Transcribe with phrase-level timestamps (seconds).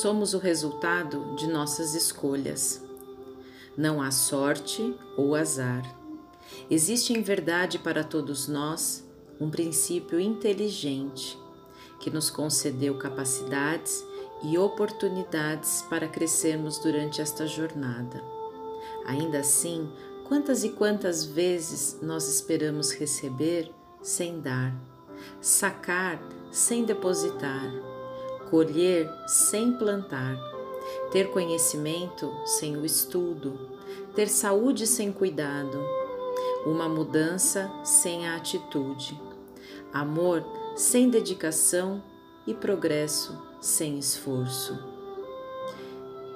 [0.00, 2.82] somos o resultado de nossas escolhas.
[3.76, 5.82] Não há sorte ou azar.
[6.68, 9.04] Existe em verdade para todos nós
[9.40, 11.38] um princípio inteligente
[12.00, 14.04] que nos concedeu capacidades
[14.42, 18.22] e oportunidades para crescermos durante esta jornada.
[19.06, 19.88] Ainda assim,
[20.26, 23.70] quantas e quantas vezes nós esperamos receber
[24.02, 24.74] sem dar,
[25.40, 27.93] sacar sem depositar,
[28.54, 30.38] colher sem plantar,
[31.10, 33.58] ter conhecimento sem o estudo,
[34.14, 35.84] ter saúde sem cuidado,
[36.64, 39.20] uma mudança sem a atitude,
[39.92, 40.44] amor
[40.76, 42.00] sem dedicação
[42.46, 44.78] e progresso sem esforço.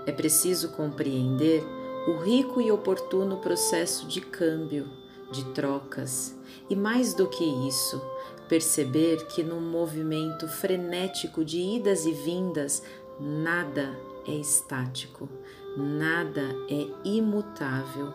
[0.05, 1.65] É preciso compreender
[2.09, 4.89] o rico e oportuno processo de câmbio,
[5.31, 6.35] de trocas,
[6.69, 8.03] e mais do que isso,
[8.49, 12.83] perceber que num movimento frenético de idas e vindas,
[13.21, 13.97] nada
[14.27, 15.29] é estático,
[15.77, 18.13] nada é imutável,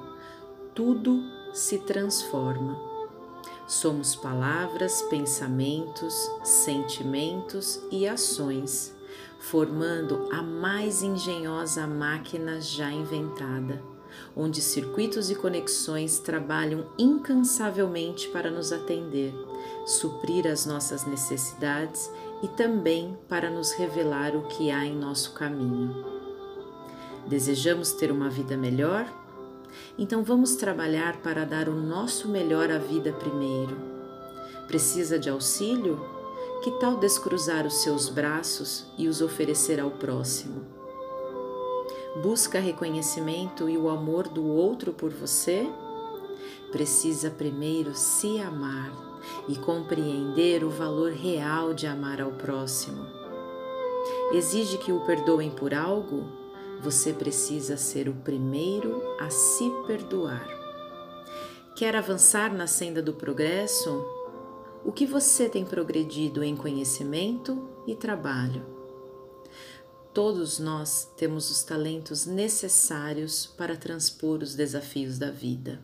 [0.73, 1.21] tudo
[1.53, 2.77] se transforma.
[3.67, 8.93] Somos palavras, pensamentos, sentimentos e ações,
[9.39, 13.81] formando a mais engenhosa máquina já inventada,
[14.35, 19.33] onde circuitos e conexões trabalham incansavelmente para nos atender,
[19.85, 22.09] suprir as nossas necessidades
[22.41, 26.05] e também para nos revelar o que há em nosso caminho.
[27.27, 29.07] Desejamos ter uma vida melhor?
[29.97, 33.75] Então vamos trabalhar para dar o nosso melhor à vida primeiro.
[34.67, 35.99] Precisa de auxílio?
[36.63, 40.82] Que tal descruzar os seus braços e os oferecer ao próximo?
[42.21, 45.67] Busca reconhecimento e o amor do outro por você?
[46.71, 48.91] Precisa primeiro se amar
[49.47, 53.05] e compreender o valor real de amar ao próximo.
[54.31, 56.43] Exige que o perdoem por algo?
[56.83, 60.45] você precisa ser o primeiro a se perdoar.
[61.77, 64.05] Quer avançar na senda do progresso?
[64.83, 68.82] O que você tem progredido em conhecimento e trabalho?
[70.13, 75.81] Todos nós temos os talentos necessários para transpor os desafios da vida.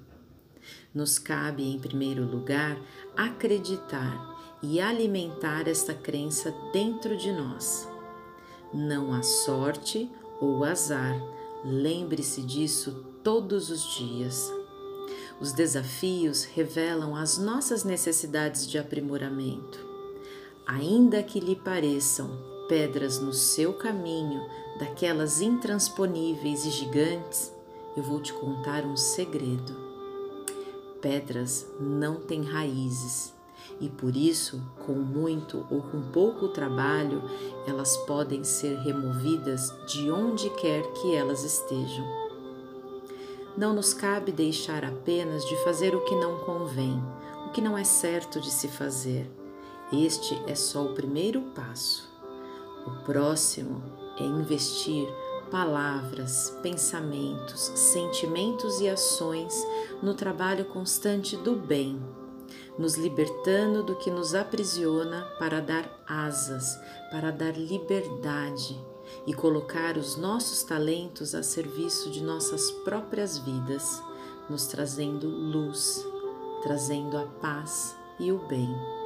[0.93, 2.79] Nos cabe, em primeiro lugar,
[3.17, 7.87] acreditar e alimentar esta crença dentro de nós.
[8.71, 10.07] Não há sorte
[10.39, 11.19] ou azar,
[11.65, 14.53] lembre-se disso todos os dias.
[15.41, 19.83] Os desafios revelam as nossas necessidades de aprimoramento.
[20.67, 24.45] Ainda que lhe pareçam pedras no seu caminho,
[24.79, 27.51] daquelas intransponíveis e gigantes,
[27.97, 29.75] eu vou te contar um segredo.
[31.01, 33.33] Pedras não têm raízes
[33.81, 37.23] e por isso, com muito ou com pouco trabalho,
[37.65, 42.05] elas podem ser removidas de onde quer que elas estejam.
[43.57, 47.01] Não nos cabe deixar apenas de fazer o que não convém,
[47.47, 49.29] o que não é certo de se fazer.
[49.91, 52.08] Este é só o primeiro passo.
[52.93, 53.81] O próximo
[54.19, 55.07] é investir
[55.51, 59.53] palavras, pensamentos, sentimentos e ações
[60.01, 61.99] no trabalho constante do bem
[62.79, 66.79] nos libertando do que nos aprisiona para dar asas,
[67.11, 68.79] para dar liberdade
[69.27, 74.01] e colocar os nossos talentos a serviço de nossas próprias vidas,
[74.49, 76.05] nos trazendo luz,
[76.63, 78.98] trazendo a paz e o bem.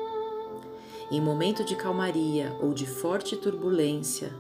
[1.14, 4.34] Em momento de calmaria ou de forte turbulência,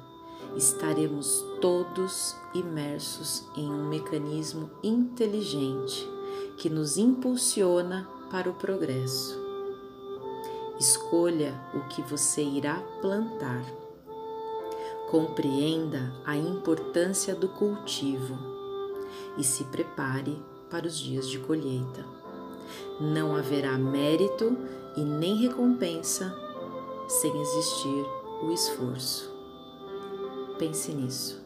[0.56, 6.10] estaremos todos imersos em um mecanismo inteligente
[6.58, 9.40] que nos impulsiona para o progresso.
[10.80, 13.64] Escolha o que você irá plantar.
[15.12, 18.36] Compreenda a importância do cultivo
[19.38, 20.42] e se prepare
[20.72, 22.04] para os dias de colheita.
[23.00, 24.58] Não haverá mérito
[24.98, 26.43] e nem recompensa
[27.21, 28.06] sem existir
[28.42, 29.31] o esforço.
[30.57, 31.43] Pense nisso.